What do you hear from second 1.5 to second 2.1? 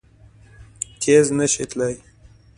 شي تلای!